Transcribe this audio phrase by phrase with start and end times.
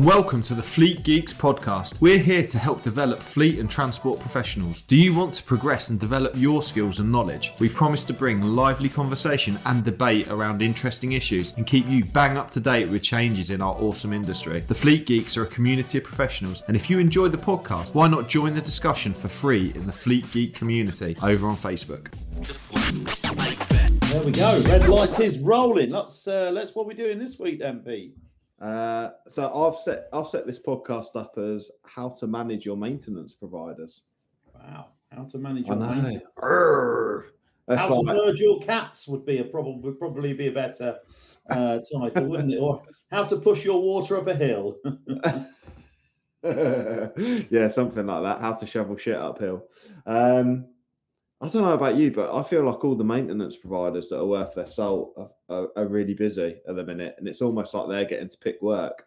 [0.00, 2.00] Welcome to the Fleet Geeks podcast.
[2.00, 4.80] We're here to help develop fleet and transport professionals.
[4.86, 7.52] Do you want to progress and develop your skills and knowledge?
[7.58, 12.38] We promise to bring lively conversation and debate around interesting issues and keep you bang
[12.38, 14.64] up to date with changes in our awesome industry.
[14.66, 18.08] The Fleet Geeks are a community of professionals, and if you enjoy the podcast, why
[18.08, 22.10] not join the discussion for free in the Fleet Geek community over on Facebook?
[24.12, 24.62] There we go.
[24.66, 25.90] Red light is rolling.
[25.90, 28.14] Let's uh, let's what we're doing this week, then, Pete.
[28.60, 33.32] Uh, so I've set I've set this podcast up as how to manage your maintenance
[33.32, 34.02] providers.
[34.54, 36.24] Wow, how to manage your maintenance.
[37.68, 40.98] How to like- merge your cats would be a probably would probably be a better
[41.50, 42.58] uh, title, wouldn't it?
[42.58, 44.76] Or how to push your water up a hill.
[46.42, 48.40] yeah, something like that.
[48.40, 49.64] How to shovel shit uphill.
[50.04, 50.66] Um,
[51.42, 54.26] I don't know about you, but I feel like all the maintenance providers that are
[54.26, 57.88] worth their salt are, are, are really busy at the minute, and it's almost like
[57.88, 59.06] they're getting to pick work.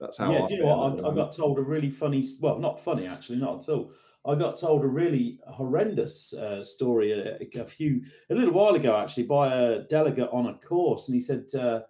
[0.00, 0.32] That's how.
[0.32, 1.04] yeah, I do you know what?
[1.04, 3.90] I, I got told a really funny, well, not funny actually, not at all.
[4.26, 8.96] I got told a really horrendous uh, story a, a few a little while ago
[8.96, 11.80] actually by a delegate on a course, and he said uh,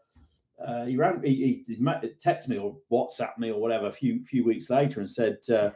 [0.60, 1.76] uh, he ran he, he
[2.24, 5.70] texted me or WhatsApp me or whatever a few few weeks later and said, uh,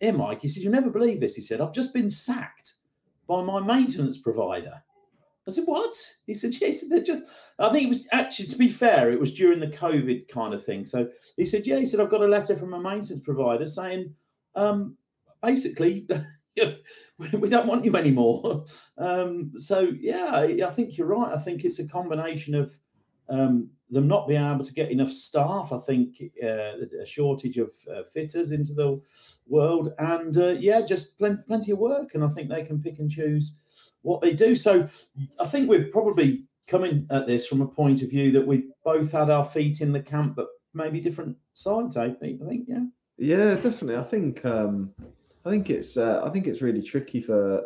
[0.00, 2.71] "Here, Mike," he said, "You'll never believe this." He said, "I've just been sacked
[3.32, 4.82] by my maintenance provider."
[5.46, 5.94] I said, "What?"
[6.26, 7.22] He said, "Yeah." "They're just."
[7.58, 10.64] I think it was actually, to be fair, it was during the COVID kind of
[10.64, 10.86] thing.
[10.86, 14.14] So he said, "Yeah." He said, "I've got a letter from a maintenance provider saying,
[14.54, 14.96] um,
[15.42, 16.06] basically,
[17.40, 18.64] we don't want you anymore."
[18.98, 21.32] Um, so yeah, I, I think you're right.
[21.32, 22.70] I think it's a combination of
[23.28, 25.72] um, them not being able to get enough staff.
[25.72, 29.00] I think uh, a shortage of uh, fitters into the
[29.46, 32.14] world, and uh, yeah, just plen- plenty of work.
[32.14, 34.56] And I think they can pick and choose what they do.
[34.56, 34.86] So
[35.38, 39.12] I think we're probably coming at this from a point of view that we both
[39.12, 41.96] had our feet in the camp, but maybe different sides.
[41.96, 42.40] I think.
[42.42, 42.84] I think, yeah.
[43.18, 43.96] Yeah, definitely.
[43.96, 44.94] I think um,
[45.44, 47.62] I think it's uh, I think it's really tricky for.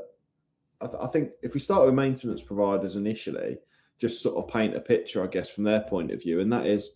[0.80, 3.56] I, th- I think if we start with maintenance providers initially,
[3.98, 6.66] just sort of paint a picture, I guess, from their point of view, and that
[6.66, 6.92] is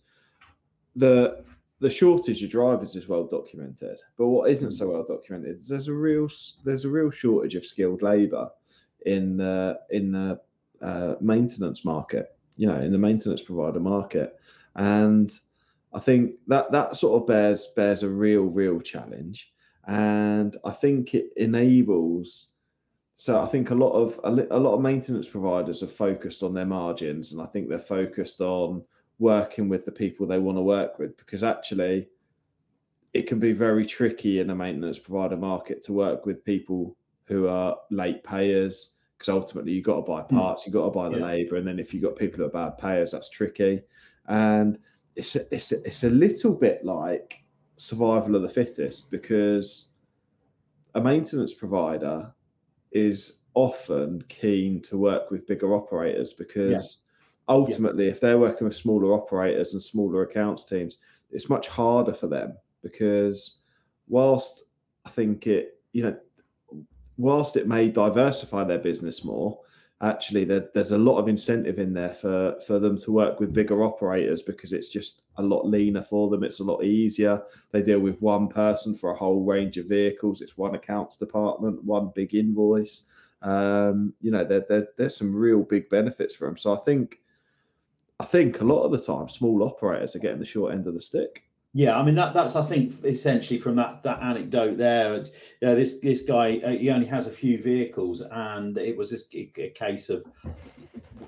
[0.95, 1.43] the
[1.79, 3.99] the shortage of drivers is well documented.
[4.15, 6.29] But what isn't so well documented is there's a real
[6.63, 8.49] there's a real shortage of skilled labour
[9.05, 10.39] in the in the
[10.81, 12.35] uh, maintenance market.
[12.55, 14.39] You know, in the maintenance provider market,
[14.75, 15.31] and
[15.93, 19.51] I think that that sort of bears bears a real real challenge,
[19.87, 22.49] and I think it enables.
[23.21, 26.65] So I think a lot of a, lot of maintenance providers are focused on their
[26.65, 28.83] margins, and I think they're focused on
[29.19, 32.07] working with the people they want to work with because actually,
[33.13, 37.47] it can be very tricky in a maintenance provider market to work with people who
[37.47, 40.37] are late payers because ultimately you've got to buy hmm.
[40.37, 41.25] parts, you've got to buy the Yeah.
[41.25, 43.83] labour, and then if you've got people who are bad payers, that's tricky.
[44.29, 44.79] And
[45.15, 47.43] it's a, it's a, it's a little bit like
[47.77, 49.89] survival of the fittest because
[50.95, 52.33] a maintenance provider
[52.91, 56.99] is often keen to work with bigger operators because
[57.49, 60.97] ultimately if they're working with smaller operators and smaller accounts teams
[61.31, 63.59] it's much harder for them because
[64.07, 64.63] whilst
[65.05, 66.15] i think it you know
[67.17, 69.59] whilst it may diversify their business more
[70.01, 73.53] actually there, there's a lot of incentive in there for for them to work with
[73.53, 76.43] bigger operators because it's just a lot leaner for them.
[76.43, 77.41] It's a lot easier.
[77.71, 80.41] They deal with one person for a whole range of vehicles.
[80.41, 83.03] It's one accounts department one big invoice.
[83.43, 87.21] Um, you know there, there, there's some real big benefits for them so i think
[88.19, 90.93] i think a lot of the time small operators are getting the short end of
[90.93, 95.13] the stick Yeah, I mean that that's I think essentially from that that anecdote there.
[95.15, 99.11] it's- Yeah, this this guy uh, he only has a few vehicles, and it was
[99.11, 100.25] this a, a case of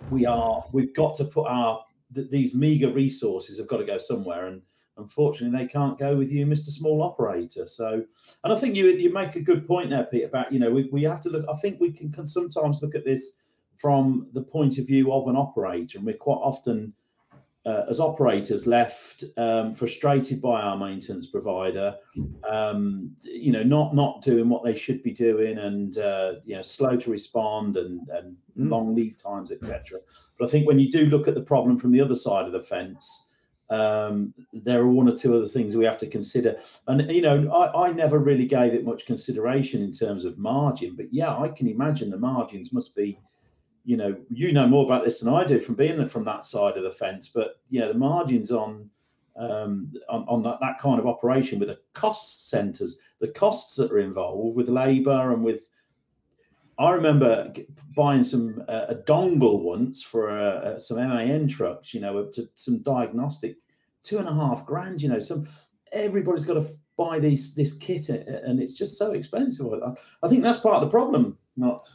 [0.09, 1.83] we are we've got to put our
[2.13, 4.61] th- these meager resources have got to go somewhere, and
[4.97, 7.65] unfortunately they can't go with you, Mister Small Operator.
[7.65, 8.03] So,
[8.43, 10.89] and I think you you make a good point there, Pete, about you know we,
[10.91, 11.45] we have to look.
[11.49, 13.37] I think we can, can sometimes look at this
[13.77, 16.93] from the point of view of an operator, and we're quite often
[17.66, 21.96] uh, as operators left um, frustrated by our maintenance provider,
[22.49, 26.61] um, you know, not not doing what they should be doing, and uh, you know,
[26.61, 28.70] slow to respond and and Mm.
[28.70, 29.99] long lead times, etc.
[30.37, 32.52] But I think when you do look at the problem from the other side of
[32.52, 33.29] the fence,
[33.70, 36.58] um, there are one or two other things we have to consider.
[36.87, 40.96] And you know, I, I never really gave it much consideration in terms of margin,
[40.96, 43.20] but yeah, I can imagine the margins must be
[43.85, 46.78] you know, you know more about this than I do from being from that side
[46.78, 47.30] of the fence.
[47.30, 48.90] But yeah, the margins on
[49.35, 53.91] um, on, on that, that kind of operation with the cost centres, the costs that
[53.91, 55.70] are involved with labour and with.
[56.80, 57.53] I remember
[57.96, 62.50] buying some uh, a dongle once for uh, uh, some MAN trucks, you know, to
[62.56, 63.58] some diagnostic,
[64.02, 65.02] two and a half grand.
[65.02, 65.47] You know, some
[65.91, 69.68] everybody's got to buy these this kit, and it's just so expensive.
[70.24, 71.38] I think that's part of the problem.
[71.56, 71.90] Not.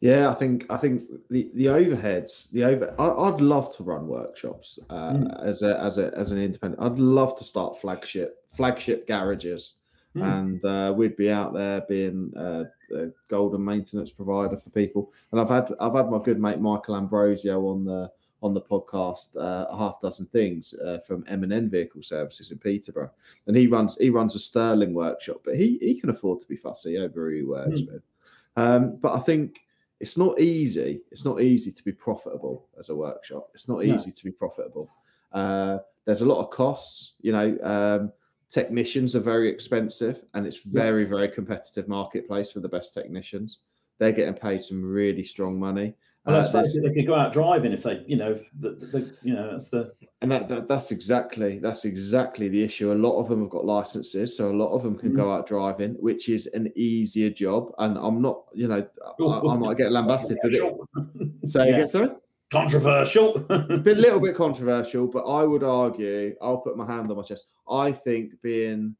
[0.00, 2.94] Yeah, I think I think the the overheads, the over.
[3.00, 5.42] I, would love to run workshops uh, mm.
[5.42, 6.80] as a as a as an independent.
[6.80, 9.74] I'd love to start flagship flagship garages,
[10.14, 10.22] mm.
[10.22, 15.12] and uh, we'd be out there being uh, the golden maintenance provider for people.
[15.32, 18.08] And I've had I've had my good mate Michael Ambrosio on the
[18.40, 23.10] on the podcast uh, a half dozen things uh, from M&N Vehicle Services in Peterborough,
[23.48, 26.54] and he runs he runs a Sterling workshop, but he he can afford to be
[26.54, 27.92] fussy over who he works mm.
[27.92, 28.02] with.
[28.54, 29.58] Um, but I think
[30.00, 31.02] it's not easy.
[31.10, 33.50] It's not easy to be profitable as a workshop.
[33.54, 34.14] It's not easy no.
[34.16, 34.88] to be profitable.
[35.32, 37.14] Uh, there's a lot of costs.
[37.20, 38.12] You know, um,
[38.48, 41.08] technicians are very expensive, and it's very yeah.
[41.08, 43.60] very competitive marketplace for the best technicians.
[43.98, 45.94] They're getting paid some really strong money.
[46.28, 49.16] Well, I uh, suppose they could go out driving if they, you know, the, the,
[49.22, 52.92] you know, that's the and that, that, that's exactly that's exactly the issue.
[52.92, 55.16] A lot of them have got licenses, so a lot of them can mm-hmm.
[55.16, 57.72] go out driving, which is an easier job.
[57.78, 58.86] And I'm not, you know,
[59.22, 61.74] I, I might get lambasted, but it, say yeah.
[61.76, 62.10] again, sorry.
[62.52, 67.22] Controversial, a little bit controversial, but I would argue, I'll put my hand on my
[67.22, 67.46] chest.
[67.70, 68.96] I think being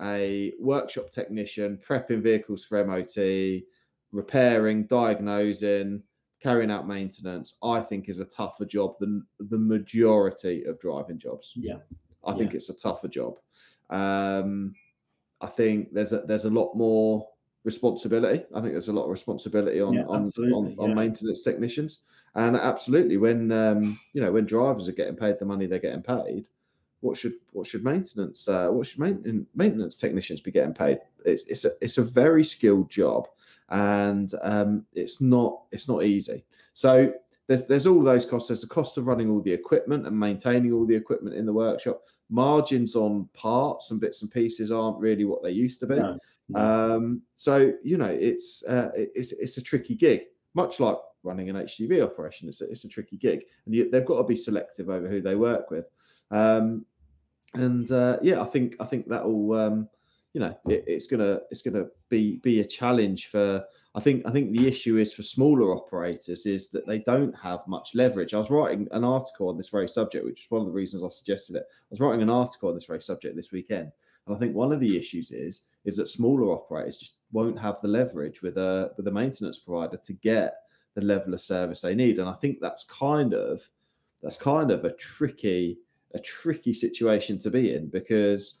[0.00, 3.62] a workshop technician, prepping vehicles for MOT,
[4.10, 6.02] repairing, diagnosing
[6.44, 11.54] carrying out maintenance, I think is a tougher job than the majority of driving jobs.
[11.56, 11.76] Yeah.
[12.22, 12.36] I yeah.
[12.36, 13.38] think it's a tougher job.
[13.88, 14.74] Um,
[15.40, 17.26] I think there's a there's a lot more
[17.64, 18.44] responsibility.
[18.54, 20.76] I think there's a lot of responsibility on yeah, on, on, yeah.
[20.78, 22.00] on, maintenance technicians,
[22.34, 26.02] and absolutely when um, you know when drivers are getting paid the money they're getting
[26.02, 26.46] paid,
[27.00, 31.00] what should what should maintenance uh, what should maintenance maintenance technicians be getting paid?
[31.24, 33.28] It's it's a it's a very skilled job,
[33.70, 36.44] and um, it's not it's not easy.
[36.74, 37.12] So
[37.46, 38.48] there's there's all those costs.
[38.48, 41.52] There's the cost of running all the equipment and maintaining all the equipment in the
[41.52, 42.02] workshop.
[42.30, 45.96] Margins on parts and bits and pieces aren't really what they used to be.
[45.96, 46.18] No,
[46.48, 46.94] no.
[46.96, 50.22] Um, so you know it's uh, it's it's a tricky gig,
[50.54, 52.48] much like running an HGV operation.
[52.48, 55.20] It's a, it's a tricky gig, and you, they've got to be selective over who
[55.20, 55.86] they work with.
[56.30, 56.84] Um,
[57.54, 59.88] and uh, yeah, I think I think that will um,
[60.34, 63.64] you know it, it's gonna it's gonna be be a challenge for.
[63.96, 67.60] I think I think the issue is for smaller operators is that they don't have
[67.68, 68.34] much leverage.
[68.34, 71.04] I was writing an article on this very subject, which is one of the reasons
[71.04, 71.62] I suggested it.
[71.70, 73.92] I was writing an article on this very subject this weekend,
[74.26, 77.80] and I think one of the issues is is that smaller operators just won't have
[77.80, 80.56] the leverage with a with a maintenance provider to get
[80.94, 83.62] the level of service they need, and I think that's kind of
[84.24, 85.78] that's kind of a tricky
[86.14, 88.56] a tricky situation to be in because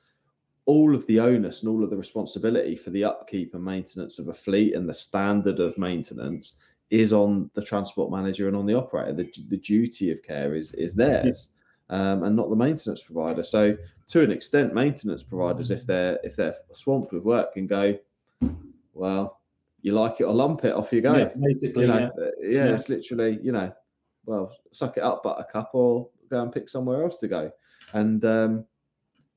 [0.66, 4.28] all of the onus and all of the responsibility for the upkeep and maintenance of
[4.28, 6.54] a fleet and the standard of maintenance
[6.90, 9.12] is on the transport manager and on the operator.
[9.12, 11.50] The, the duty of care is is theirs.
[11.90, 13.42] Um, and not the maintenance provider.
[13.42, 13.76] So,
[14.06, 17.98] to an extent, maintenance providers, if they're if they're swamped with work, can go,
[18.94, 19.40] well,
[19.82, 21.14] you like it or lump it, off you go.
[21.14, 22.24] Yeah, basically, you know, yeah.
[22.24, 23.70] Uh, yeah, yeah, it's literally, you know,
[24.24, 27.52] well, suck it up, buttercup, or go and pick somewhere else to go,
[27.92, 28.64] and um,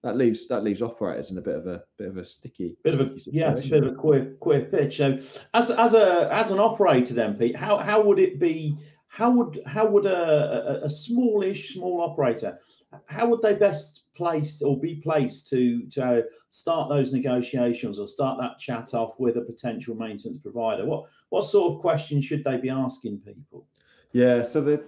[0.04, 2.94] that leaves that leaves operators in a bit of a bit of a sticky, bit
[2.94, 4.98] of a yeah, it's a bit of a queer queer pitch.
[4.98, 5.14] So,
[5.54, 8.78] as as a as an operator, then Pete, how how would it be?
[9.10, 12.60] How would how would a, a, a smallish small operator
[13.08, 18.40] how would they best place or be placed to to start those negotiations or start
[18.40, 20.86] that chat off with a potential maintenance provider?
[20.86, 23.66] What what sort of questions should they be asking people?
[24.12, 24.84] Yeah, so the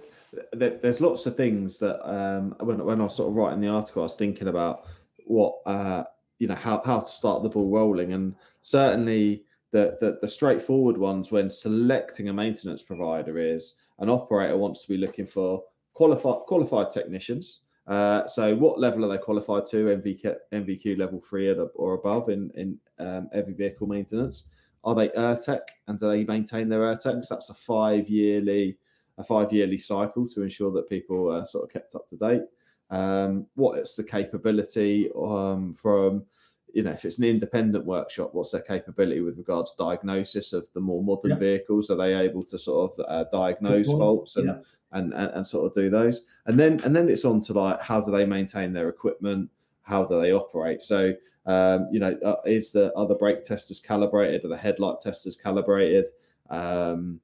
[0.52, 4.02] there's lots of things that um, when when I was sort of writing the article,
[4.02, 4.86] I was thinking about
[5.26, 6.04] what uh,
[6.38, 10.96] you know how how to start the ball rolling, and certainly the, the the straightforward
[10.96, 15.62] ones when selecting a maintenance provider is an operator wants to be looking for
[15.94, 17.60] qualified qualified technicians.
[17.86, 19.86] Uh, so, what level are they qualified to?
[19.86, 24.44] NVQ, NVQ level three or above in in um, every vehicle maintenance.
[24.84, 27.28] Are they IRTEC and do they maintain their IRTECs?
[27.28, 28.78] That's a five yearly
[29.18, 32.42] a five yearly cycle to ensure that people are sort of kept up to date.
[32.90, 36.24] Um, what is the capability um, from,
[36.72, 40.68] you know, if it's an independent workshop, what's their capability with regards to diagnosis of
[40.72, 41.38] the more modern yeah.
[41.38, 41.90] vehicles?
[41.90, 44.60] Are they able to sort of uh, diagnose faults and, yeah.
[44.92, 46.22] and, and and sort of do those?
[46.46, 49.50] And then and then it's on to like how do they maintain their equipment?
[49.82, 50.82] How do they operate?
[50.82, 51.14] So
[51.46, 54.44] um, you know, uh, is the are the brake testers calibrated?
[54.44, 56.08] Are the headlight testers calibrated?
[56.48, 57.20] Um,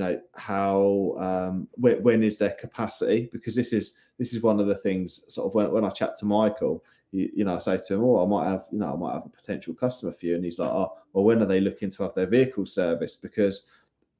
[0.00, 3.28] you know how um, when, when is their capacity?
[3.32, 6.16] Because this is this is one of the things sort of when, when I chat
[6.16, 8.92] to Michael you, you, know I say to him oh I might have you know
[8.92, 11.46] I might have a potential customer for you and he's like oh well when are
[11.46, 13.20] they looking to have their vehicle serviced?
[13.20, 13.64] Because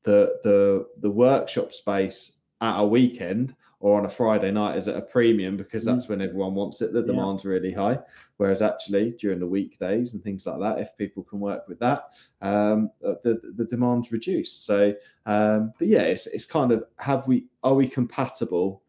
[0.02, 4.96] the the the workshop space at a weekend or on a Friday night is at
[4.96, 5.86] a premium because Mm.
[5.86, 6.92] that's when everyone wants it.
[6.92, 7.06] The Yeah.
[7.06, 7.98] demand's really high.
[8.36, 12.14] Whereas actually during the weekdays and things like that, if people can work with that,
[12.42, 14.66] um, uh, the the demand's reduced.
[14.66, 14.94] So,
[15.26, 18.82] um, but yeah, it's it's kind of have we are we compatible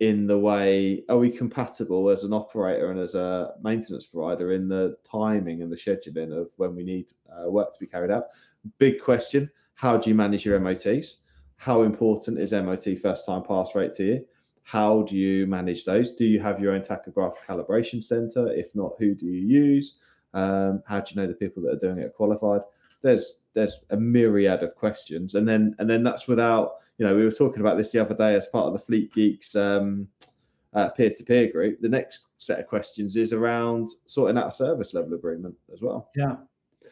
[0.00, 4.68] in the way are we compatible as an operator and as a maintenance provider in
[4.68, 8.26] the timing and the scheduling of when we need uh, work to be carried out?
[8.78, 9.50] Big question.
[9.74, 11.18] How do you manage your MOTs?
[11.56, 14.26] How important is MOT first time pass rate to you?
[14.68, 16.10] How do you manage those?
[16.10, 18.52] Do you have your own tachograph calibration center?
[18.52, 19.94] If not, who do you use?
[20.34, 22.60] Um, how do you know the people that are doing it are qualified?
[23.00, 27.24] There's there's a myriad of questions, and then and then that's without you know we
[27.24, 30.06] were talking about this the other day as part of the Fleet Geeks um,
[30.74, 31.80] uh, peer-to-peer group.
[31.80, 36.10] The next set of questions is around sorting out a service level agreement as well.
[36.14, 36.36] Yeah.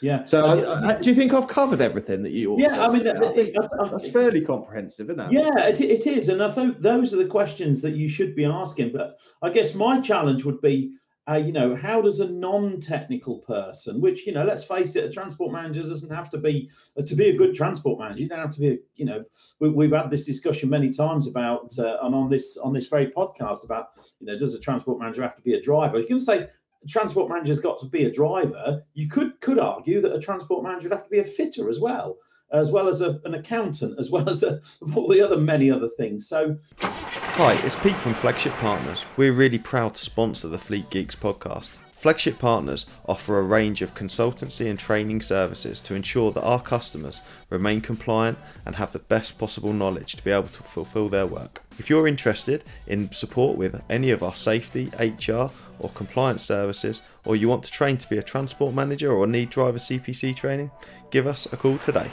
[0.01, 0.25] Yeah.
[0.25, 2.57] So, I I, do you think I've covered everything that you?
[2.59, 2.85] Yeah?
[2.87, 5.33] I mean, I think- I- that's fairly comprehensive, isn't it?
[5.33, 8.45] Yeah, it, it is, and I think those are the questions that you should be
[8.45, 8.93] asking.
[8.93, 10.93] But I guess my challenge would be,
[11.29, 15.11] uh, you know, how does a non-technical person, which you know, let's face it, a
[15.11, 18.23] transport manager doesn't have to be uh, to be a good transport manager.
[18.23, 19.25] You don't have to be, you know,
[19.61, 23.07] we, we've had this discussion many times about uh, and on this on this very
[23.09, 23.89] podcast about,
[24.21, 25.99] you know, does a transport manager have to be a driver?
[25.99, 26.49] You can say a
[26.87, 28.83] transport manager's got to be a driver.
[28.95, 31.81] You could could argue that a transport manager would have to be a fitter as
[31.81, 32.17] well
[32.53, 34.61] as well as a, an accountant, as well as a,
[34.97, 36.29] all the other many other things.
[36.29, 39.05] So Hi, it's Pete from Flagship Partners.
[39.17, 41.79] We're really proud to sponsor the Fleet Geeks podcast.
[41.91, 47.21] Flagship Partners offer a range of consultancy and training services to ensure that our customers
[47.51, 51.66] remain compliant and have the best possible knowledge to be able to fulfill their work.
[51.79, 57.37] If you're interested in support with any of our safety, HR, or compliance services, or
[57.37, 60.71] you want to train to be a transport manager or need driver CPC training,
[61.11, 62.11] give us a call today.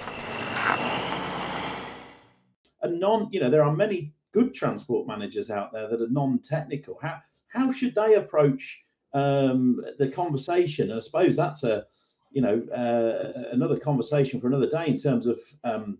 [2.82, 7.00] a non, you know, there are many good transport managers out there that are non-technical.
[7.02, 10.90] How how should they approach um, the conversation?
[10.90, 11.86] And I suppose that's a,
[12.32, 15.40] you know, uh, another conversation for another day in terms of.
[15.64, 16.00] Um,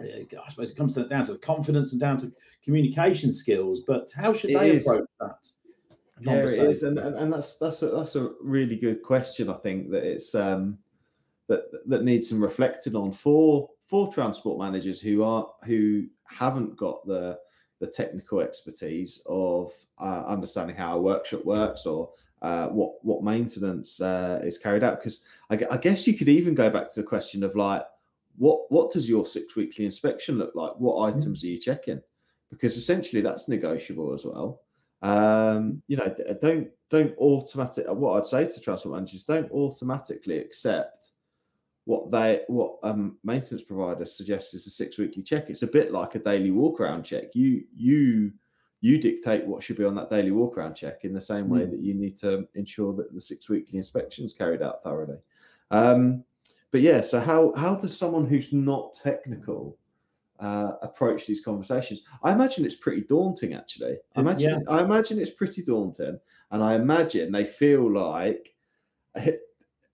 [0.00, 2.32] I suppose it comes to, down to confidence and down to
[2.62, 3.80] communication skills.
[3.80, 4.86] But how should It they is.
[4.86, 5.48] approach that?
[6.20, 9.50] Yeah, it is, and, and, and that's that's a, that's a really good question.
[9.50, 10.78] I think that it's um,
[11.48, 17.04] that that needs some reflecting on for for transport managers who are who haven't got
[17.06, 17.38] the
[17.80, 22.10] the technical expertise of uh, understanding how a workshop works or
[22.42, 25.00] uh, what what maintenance uh, is carried out.
[25.00, 27.84] Because I, I guess you could even go back to the question of like
[28.36, 30.72] what what does your six weekly inspection look like?
[30.78, 32.00] What items are you checking?
[32.50, 34.60] Because essentially that's negotiable as well
[35.04, 37.84] um, you know, don't don't automatic.
[37.90, 41.10] What I'd say to transport managers, don't automatically accept
[41.84, 45.50] what they what um maintenance provider suggests is a six weekly check.
[45.50, 47.34] It's a bit like a daily walk around check.
[47.34, 48.32] You you
[48.80, 51.66] you dictate what should be on that daily walk around check in the same way
[51.66, 51.70] Mm.
[51.72, 55.18] that you need to ensure that the six weekly inspections carried out thoroughly.
[55.70, 56.24] Um,
[56.74, 59.78] but yeah, so how how does someone who's not technical
[60.40, 62.02] uh, approach these conversations?
[62.20, 63.54] I imagine it's pretty daunting.
[63.54, 66.18] Actually, I imagine I imagine it's pretty daunting,
[66.50, 68.56] and I imagine they feel like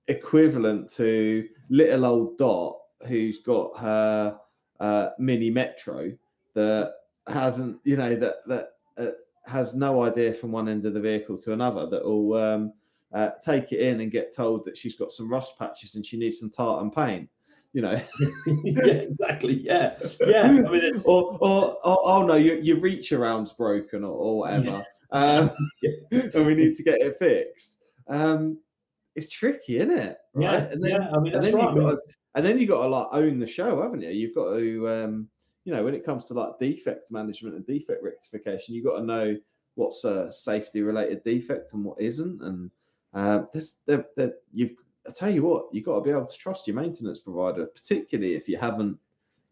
[0.08, 4.38] equivalent to little old Dot, who's got her
[4.80, 6.10] uh, mini metro
[6.54, 6.94] that
[7.26, 9.10] hasn't, you know, that that uh,
[9.44, 11.87] has no idea from one end of the vehicle to another.
[11.90, 12.72] That will um,
[13.12, 16.19] uh, take it in and get told that she's got some rust patches and she
[16.19, 17.29] needs some tartan paint.
[17.73, 17.93] You know,
[18.64, 19.61] yeah, exactly.
[19.62, 20.43] Yeah, yeah.
[20.67, 24.85] I mean, or, or, or oh no, your, your reach around's broken or, or whatever,
[25.12, 25.50] um,
[26.11, 27.79] and we need to get it fixed.
[28.09, 28.59] Um,
[29.14, 30.19] it's tricky, isn't it?
[30.37, 31.11] yeah, And then, yeah.
[31.14, 31.75] I mean, and then right.
[31.75, 31.99] You've got to,
[32.35, 34.11] and then you got to like own the show, haven't you?
[34.11, 35.29] You've got to, um,
[35.64, 39.05] you know, when it comes to like defect management and defect rectification, you've got to
[39.05, 39.37] know
[39.75, 42.71] what's a safety related defect and what isn't, and
[43.14, 44.73] uh, there's there, there, you've.
[45.07, 48.35] I tell you what, you've got to be able to trust your maintenance provider, particularly
[48.35, 48.99] if you haven't,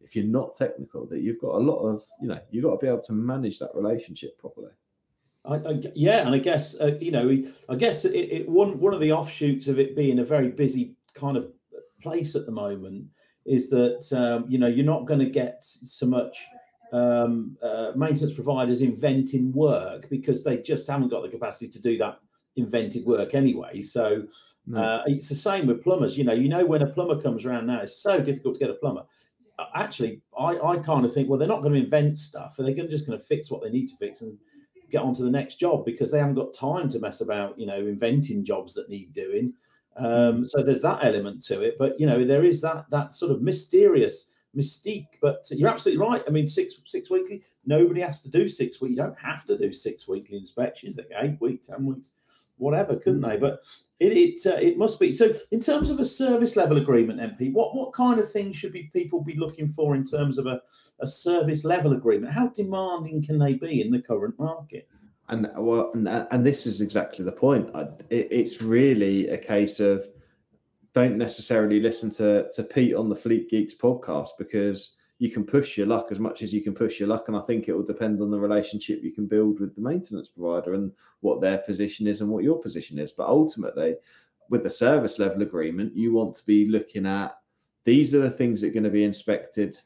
[0.03, 1.07] if you're not technical.
[1.07, 3.59] That you've got a lot of, you know, you've got to be able to manage
[3.59, 4.73] that relationship properly.
[5.45, 7.31] I, I, yeah, and I guess uh, you know,
[7.69, 10.95] I guess it, it one one of the offshoots of it being a very busy
[11.15, 11.51] kind of
[12.01, 13.07] place at the moment
[13.45, 16.45] is that um, you know you're not going to get so much
[16.93, 21.97] um, uh, maintenance providers inventing work because they just haven't got the capacity to do
[21.99, 22.19] that
[22.59, 23.81] invented work anyway.
[23.81, 24.27] So
[24.67, 24.83] No.
[24.83, 26.19] uh, it's the same with plumbers.
[26.19, 28.71] You know, you know when a plumber comes around now, it's so difficult to get
[28.71, 29.05] a plumber.
[29.59, 32.57] Uh, Actually, I, I kind of think, well, they're not going to invent stuff.
[32.59, 34.39] They're gonna, just going to fix what they need to fix and
[34.91, 37.67] get on to the next job because they haven't got time to mess about, you
[37.67, 39.53] know, inventing jobs that need doing.
[39.97, 41.77] Um, so there's that element to it.
[41.79, 45.09] But you know, there is that that sort of mysterious mystique.
[45.21, 46.23] But you're absolutely right.
[46.27, 47.43] I mean, six six weekly.
[47.67, 48.91] Nobody has to do six week.
[48.91, 50.99] You don't have to do six weekly inspections.
[50.99, 52.13] Like eight weeks, ten weeks,
[52.59, 53.37] whatever, couldn't they?
[53.37, 53.61] But
[54.01, 55.13] it it uh, it must be.
[55.13, 58.73] So, in terms of a service level agreement, MP, what what kind of things should
[58.73, 60.61] be people be looking for in terms of a,
[61.01, 62.33] a service level agreement?
[62.33, 64.89] How demanding can they be in the current market?
[65.29, 67.71] And well, and, and this is exactly the point.
[68.09, 70.07] It, it's really a case of
[70.95, 75.77] don't necessarily listen to to Pete on the Fleet Geeks podcast because you can push
[75.77, 77.29] your luck as much as you can push your luck.
[77.29, 80.31] And I think it will depend on the relationship you can build with the maintenance
[80.31, 83.11] provider and what their position is and what your position is.
[83.11, 83.97] But ultimately,
[84.49, 87.37] with the service level agreement, you want to be looking at
[87.85, 89.77] these are the things that are going to be inspected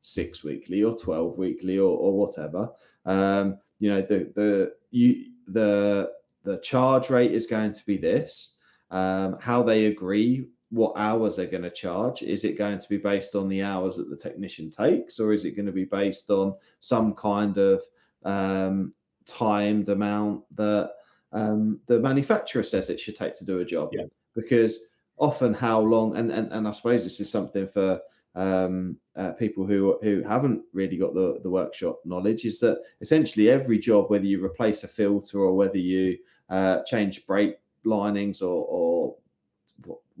[0.00, 2.70] six weekly or 12 weekly or, or whatever.
[3.06, 6.12] Um, you know, the the you the
[6.44, 8.54] the charge rate is going to be this.
[8.90, 12.22] Um, how they agree what hours they're going to charge.
[12.22, 15.44] Is it going to be based on the hours that the technician takes, or is
[15.44, 17.82] it going to be based on some kind of
[18.24, 18.94] um,
[19.26, 20.92] timed amount that
[21.32, 23.90] um, the manufacturer says it should take to do a job?
[23.92, 24.06] Yeah.
[24.34, 24.80] Because
[25.18, 28.00] often, how long, and, and, and I suppose this is something for
[28.34, 33.50] um, uh, people who who haven't really got the, the workshop knowledge, is that essentially
[33.50, 36.16] every job, whether you replace a filter or whether you
[36.48, 39.16] uh, change brake linings or, or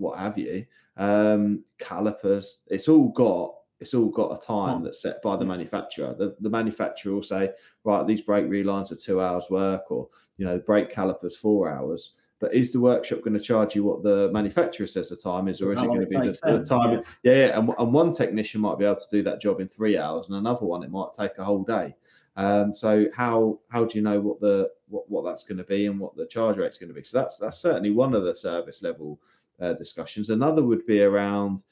[0.02, 0.66] what have you,
[0.96, 2.58] um, calipers.
[2.66, 6.14] It's all got it's all got a time that's set by the manufacturer.
[6.14, 7.50] The, the manufacturer will say,
[7.82, 12.14] right, these brake relines are two hours work, or you know, brake calipers four hours.
[12.38, 15.60] But is the workshop going to charge you what the manufacturer says the time is,
[15.60, 17.02] or is it going to be the, the, time?
[17.22, 17.58] Yeah, yeah.
[17.58, 20.36] And, and, one technician might be able to do that job in three hours, and
[20.36, 21.94] another one it might take a whole day.
[22.36, 25.86] Um, so how how do you know what the what, what that's going to be
[25.86, 27.04] and what the charge rate is going to be?
[27.04, 29.20] So that's that's certainly one of the service level
[29.62, 30.30] uh, discussions.
[30.30, 31.62] Another would be around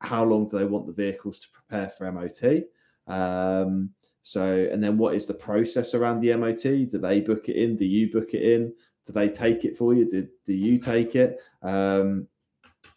[0.00, 2.64] how long do they want the vehicles to prepare for MOT?
[3.06, 3.90] Um,
[4.22, 6.62] so, and then what is the process around the MOT?
[6.62, 7.76] Do they book it in?
[7.76, 8.72] Do you book it in?
[9.06, 10.08] Do they take it for you?
[10.08, 11.40] Do, do you take it?
[11.62, 12.28] Um,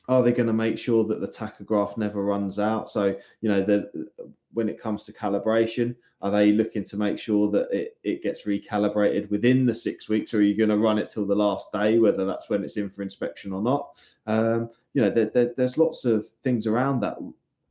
[0.08, 2.92] are they going to make sure that the tachograph never runs out?
[2.92, 4.08] So, you know, the,
[4.56, 8.48] when it comes to calibration, are they looking to make sure that it, it gets
[8.48, 11.72] recalibrated within the six weeks, or are you going to run it till the last
[11.72, 14.02] day, whether that's when it's in for inspection or not?
[14.26, 17.18] Um, you know, there, there, there's lots of things around that.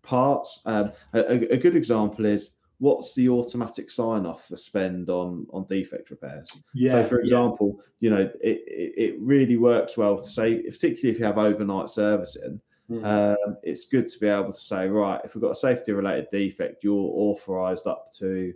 [0.02, 0.60] Parts.
[0.66, 5.64] Um, a, a, good example is what's the automatic sign off for spend on on
[5.64, 7.84] defect repairs yeah so for example yeah.
[8.00, 11.88] you know it, it, it really works well to say particularly if you have overnight
[11.88, 13.04] servicing mm.
[13.04, 16.28] um, it's good to be able to say right if we've got a safety related
[16.30, 18.52] defect you're authorized up to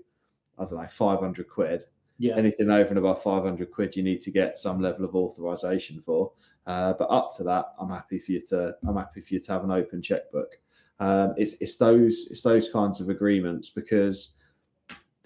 [0.58, 1.84] i don't know 500 quid
[2.18, 2.36] yeah.
[2.36, 6.32] anything over and above 500 quid you need to get some level of authorization for
[6.66, 9.52] uh, but up to that i'm happy for you to i'm happy for you to
[9.52, 10.58] have an open checkbook
[11.00, 14.34] um, it's it's those it's those kinds of agreements because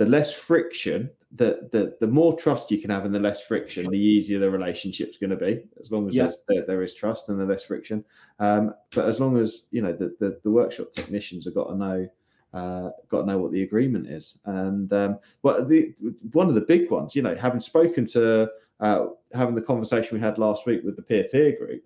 [0.03, 3.89] the less friction, the the the more trust you can have, and the less friction,
[3.89, 5.63] the easier the relationship's going to be.
[5.81, 6.29] As long as yeah.
[6.49, 8.05] there, there is trust and the less friction.
[8.41, 11.77] Um, but as long as you know the, the, the workshop technicians have got to
[11.77, 12.09] know.
[12.53, 15.95] Uh, got to know what the agreement is, and um, well, the
[16.33, 18.47] one of the big ones, you know, having spoken to
[18.81, 21.83] uh, having the conversation we had last week with the peer tier group,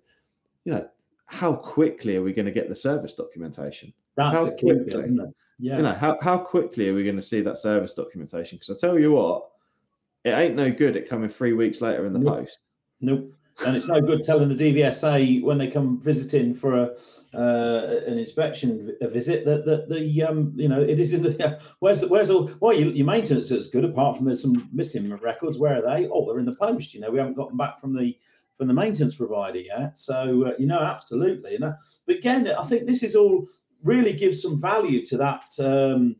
[0.65, 0.85] you know,
[1.29, 3.93] how quickly are we going to get the service documentation?
[4.17, 5.19] That's how quickly, key,
[5.59, 5.77] yeah.
[5.77, 8.57] You know, how, how quickly are we going to see that service documentation?
[8.57, 9.47] Because I tell you what,
[10.23, 12.39] it ain't no good it coming three weeks later in the nope.
[12.39, 12.59] post.
[12.99, 13.33] Nope.
[13.65, 16.91] And it's no good telling the DVSA when they come visiting for a
[17.33, 21.59] uh, an inspection a visit that that the um you know it is in the
[21.79, 25.57] where's where's all well your, your maintenance is good apart from there's some missing records
[25.57, 27.95] where are they oh they're in the post you know we haven't gotten back from
[27.95, 28.15] the
[28.57, 29.97] from the maintenance provider yet.
[29.97, 31.53] So uh, you know, absolutely.
[31.53, 31.75] You know,
[32.05, 33.47] but again, I think this is all
[33.83, 36.15] really gives some value to that um,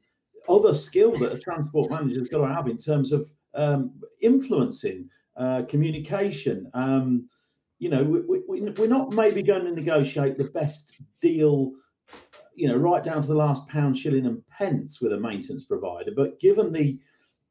[0.47, 3.91] other skill that a transport manager has got to have in terms of um,
[4.21, 6.69] influencing uh, communication.
[6.73, 7.27] Um,
[7.79, 11.73] you know, we, we, we're not maybe going to negotiate the best deal
[12.57, 16.11] you know, right down to the last pound, shilling, and pence with a maintenance provider.
[16.13, 16.99] But given the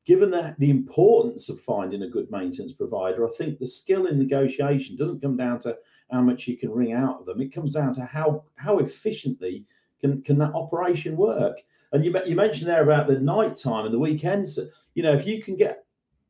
[0.04, 4.18] given the, the importance of finding a good maintenance provider, I think the skill in
[4.18, 5.76] negotiation doesn't come down to
[6.10, 7.40] how much you can wring out of them.
[7.40, 9.64] It comes down to how how efficiently
[10.00, 11.58] can can that operation work.
[11.92, 14.58] And you you mentioned there about the night time and the weekends.
[14.94, 15.84] You know, if you can get,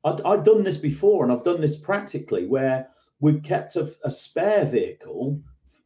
[0.05, 2.89] I, I've done this before, and I've done this practically where
[3.21, 5.41] we've kept a, a spare vehicle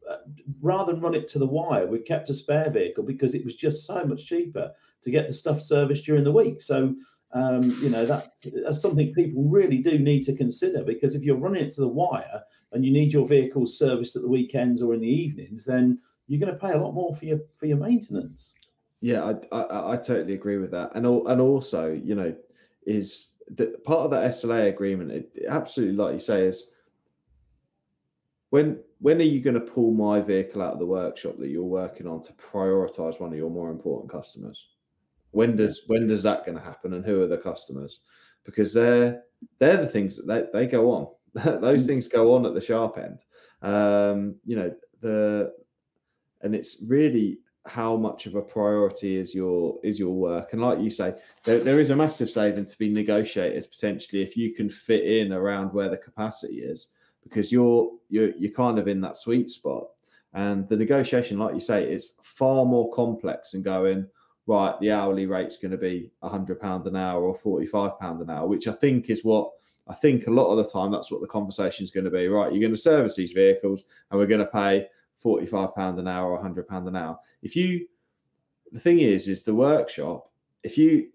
[0.09, 0.17] uh,
[0.61, 1.87] rather than run it to the wire.
[1.87, 4.71] We've kept a spare vehicle because it was just so much cheaper
[5.03, 6.61] to get the stuff serviced during the week.
[6.61, 6.95] So
[7.33, 8.27] um, you know that
[8.65, 11.87] that's something people really do need to consider because if you're running it to the
[11.87, 15.99] wire and you need your vehicle serviced at the weekends or in the evenings, then
[16.31, 18.55] you're going to pay a lot more for your for your maintenance.
[19.01, 22.33] Yeah, I, I, I totally agree with that, and and also, you know,
[22.85, 25.11] is that part of that SLA agreement?
[25.11, 26.69] It, absolutely, like you say, is
[28.49, 31.63] when when are you going to pull my vehicle out of the workshop that you're
[31.63, 34.69] working on to prioritize one of your more important customers?
[35.31, 37.99] When does when does that going to happen, and who are the customers?
[38.45, 39.23] Because they're
[39.59, 41.07] they're the things that they, they go on.
[41.61, 41.87] Those mm.
[41.87, 43.19] things go on at the sharp end.
[43.61, 45.53] Um, you know the
[46.43, 50.53] and it's really how much of a priority is your is your work.
[50.53, 54.35] And like you say there, there is a massive saving to be negotiated potentially if
[54.35, 56.87] you can fit in around where the capacity is
[57.23, 59.87] because you're you're you're kind of in that sweet spot.
[60.33, 64.07] And the negotiation like you say is far more complex than going
[64.47, 68.29] right the hourly rate's going to be 100 pound an hour or 45 pound an
[68.29, 69.51] hour which i think is what
[69.87, 72.27] i think a lot of the time that's what the conversation is going to be.
[72.27, 74.87] Right you're going to service these vehicles and we're going to pay
[75.21, 77.87] 45 pound an hour or 100 pound an hour if you
[78.71, 80.27] the thing is is the workshop
[80.63, 81.09] if you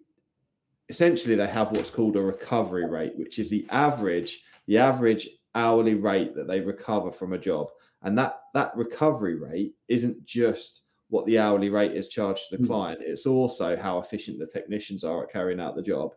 [0.89, 5.95] essentially they have what's called a recovery rate which is the average the average hourly
[5.95, 7.69] rate that they recover from a job
[8.03, 12.63] and that that recovery rate isn't just what the hourly rate is charged to the
[12.63, 12.67] mm.
[12.67, 16.13] client it's also how efficient the technicians are at carrying out the job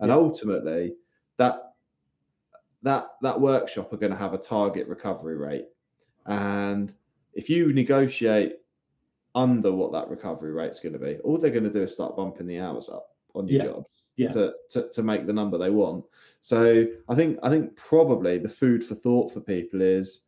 [0.00, 0.14] and yeah.
[0.14, 0.94] ultimately
[1.36, 1.74] that
[2.82, 5.66] that that workshop are going to have a target recovery rate
[6.26, 6.94] and
[7.34, 8.54] if you negotiate
[9.34, 11.92] under what that recovery rate is going to be, all they're going to do is
[11.92, 13.68] start bumping the hours up on your yeah.
[13.68, 14.28] jobs yeah.
[14.28, 16.04] To, to, to make the number they want.
[16.40, 20.20] So I think I think probably the food for thought for people is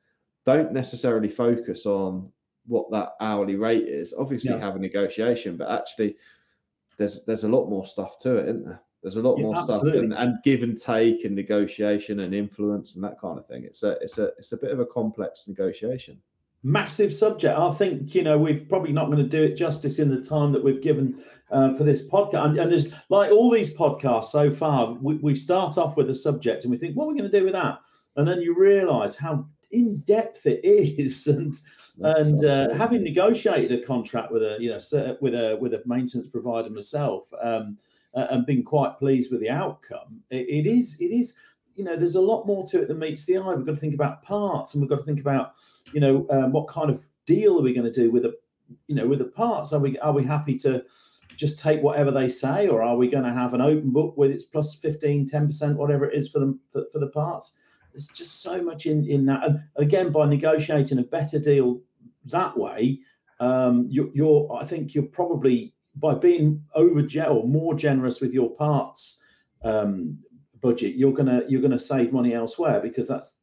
[0.45, 2.33] don't necessarily focus on
[2.67, 4.13] what that hourly rate is.
[4.19, 4.61] Obviously, yeah.
[4.61, 6.17] have a negotiation, but actually,
[6.97, 8.83] there's there's a lot more stuff to it, isn't there?
[9.03, 9.91] There's a lot yeah, more absolutely.
[9.91, 13.63] stuff and, and, give and take and negotiation and influence and that kind of thing.
[13.63, 16.21] It's a it's a it's a bit of a complex negotiation
[16.63, 17.59] massive subject.
[17.59, 20.53] I think you know we've probably not going to do it justice in the time
[20.53, 22.45] that we've given uh, for this podcast.
[22.45, 26.15] And, and there's like all these podcasts so far, we, we start off with a
[26.15, 27.79] subject and we think, what are we going to do with that?
[28.17, 31.55] And then you realise how in depth it is, and
[32.01, 36.29] and uh, having negotiated a contract with a you know with a with a maintenance
[36.29, 37.29] provider myself.
[37.43, 37.77] Um,
[38.15, 40.23] uh, and been quite pleased with the outcome.
[40.31, 41.39] it, it is it is
[41.77, 43.55] you know, there's a lot more to it than meets the eye.
[43.55, 45.53] We've got to think about parts, and we've got to think about,
[45.93, 48.35] you know, um, what kind of deal are we going to do with the,
[48.89, 49.73] you know, with the parts?
[49.73, 50.85] Are we are we happy to
[51.37, 54.31] just take whatever they say, or are we going to have an open book with
[54.31, 57.57] its plus 15, 10 percent, whatever it is for them for, for the parts?
[57.93, 61.83] There's just so much in in that, and again, by negotiating a better deal
[62.25, 63.01] that way,
[63.39, 68.51] um, you're, you're I think you're probably by being over or more generous with your
[68.51, 69.23] parts
[69.65, 70.19] um,
[70.67, 73.43] budget, you're gonna you're gonna save money elsewhere because that's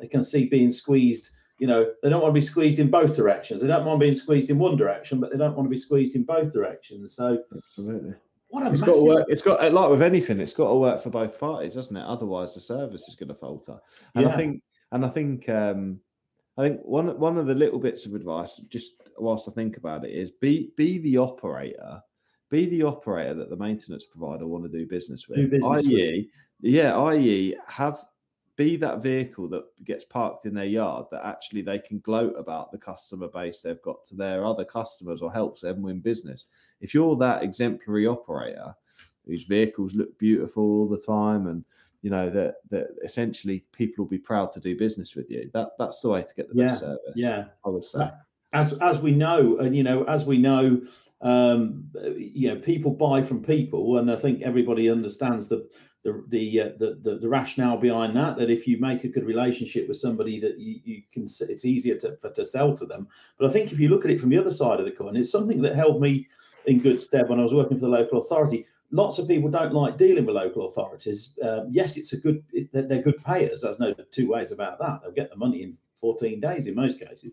[0.00, 1.30] they can see being squeezed.
[1.58, 3.62] You know, they don't want to be squeezed in both directions.
[3.62, 6.14] They don't want being squeezed in one direction, but they don't want to be squeezed
[6.14, 7.14] in both directions.
[7.14, 8.14] So, absolutely.
[8.48, 8.94] What a it's massive...
[8.94, 9.26] got to work.
[9.28, 12.04] It's got like with anything, it's got to work for both parties, doesn't it?
[12.04, 13.78] Otherwise, the service is going to falter.
[14.14, 14.32] And yeah.
[14.32, 16.00] I think, and I think, um,
[16.58, 20.04] I think one one of the little bits of advice, just whilst I think about
[20.04, 22.02] it, is be be the operator,
[22.50, 25.38] be the operator that the maintenance provider want to do business with.
[25.38, 26.26] Do business i.e., with
[26.60, 28.04] yeah, i.e., have
[28.56, 32.72] be that vehicle that gets parked in their yard that actually they can gloat about
[32.72, 36.46] the customer base they've got to their other customers or helps them win business.
[36.80, 38.74] If you're that exemplary operator
[39.26, 41.64] whose vehicles look beautiful all the time and
[42.02, 45.50] you know that that essentially people will be proud to do business with you.
[45.52, 47.12] That that's the way to get the yeah, best service.
[47.16, 48.08] Yeah, I would say.
[48.56, 50.80] As as we know, and you know, as we know,
[51.20, 55.68] um, you know, people buy from people, and I think everybody understands the
[56.04, 58.38] the the, uh, the, the the rationale behind that.
[58.38, 61.96] That if you make a good relationship with somebody, that you, you can it's easier
[61.96, 63.08] to for, to sell to them.
[63.38, 65.16] But I think if you look at it from the other side of the coin,
[65.16, 66.26] it's something that held me
[66.64, 68.64] in good stead when I was working for the local authority.
[68.90, 71.38] Lots of people don't like dealing with local authorities.
[71.42, 72.42] Um, yes, it's a good
[72.72, 73.60] they're good payers.
[73.60, 75.02] There's no two ways about that.
[75.02, 77.32] They'll get the money in 14 days in most cases,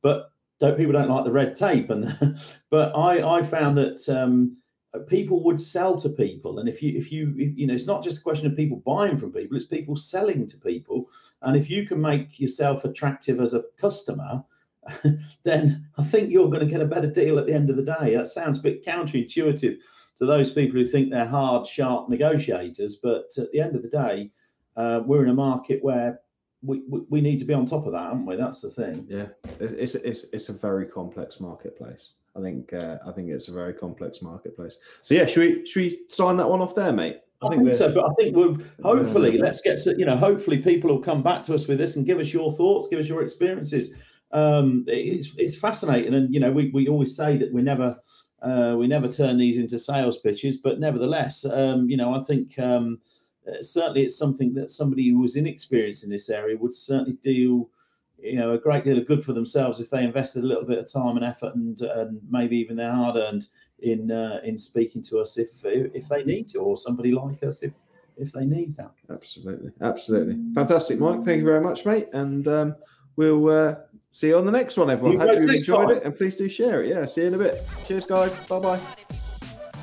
[0.00, 0.30] but
[0.62, 1.90] don't, people don't like the red tape.
[1.90, 2.04] And
[2.70, 4.08] but I I found that.
[4.08, 4.58] Um,
[5.08, 8.20] people would sell to people and if you if you you know it's not just
[8.20, 11.08] a question of people buying from people it's people selling to people
[11.40, 14.44] and if you can make yourself attractive as a customer
[15.44, 17.82] then i think you're going to get a better deal at the end of the
[17.82, 19.78] day that sounds a bit counterintuitive
[20.18, 23.88] to those people who think they're hard sharp negotiators but at the end of the
[23.88, 24.30] day
[24.76, 26.20] uh, we're in a market where
[26.62, 28.36] we, we, we need to be on top of that, aren't we?
[28.36, 29.06] That's the thing.
[29.08, 29.28] Yeah,
[29.60, 32.12] it's, it's, it's, it's a very complex marketplace.
[32.36, 34.78] I think uh, I think it's a very complex marketplace.
[35.02, 37.18] So yeah, should we should we sign that one off there, mate?
[37.42, 40.16] I, I think, think so, but I think we'll hopefully let's get to you know
[40.16, 43.00] hopefully people will come back to us with this and give us your thoughts, give
[43.00, 43.94] us your experiences.
[44.32, 48.00] Um, it's it's fascinating, and you know we, we always say that we're never
[48.42, 52.58] Uh, we never turn these into sales pitches, but nevertheless, um, you know, I think
[52.58, 52.98] um,
[53.60, 57.68] certainly it's something that somebody who was inexperienced in this area would certainly do,
[58.18, 60.78] you know, a great deal of good for themselves if they invested a little bit
[60.78, 63.46] of time and effort and, and maybe even their hard earned
[63.82, 67.62] in uh, in speaking to us if if they need to, or somebody like us
[67.62, 67.74] if
[68.16, 68.92] if they need that.
[69.10, 71.24] Absolutely, absolutely, fantastic, Mike.
[71.24, 72.76] Thank you very much, mate, and um,
[73.16, 73.74] we'll uh,
[74.10, 75.18] see you on the next one, everyone.
[75.18, 75.96] Hope you enjoyed time.
[75.96, 76.88] it, and please do share it.
[76.88, 77.66] Yeah, see you in a bit.
[77.84, 78.38] Cheers, guys.
[78.48, 78.80] Bye bye.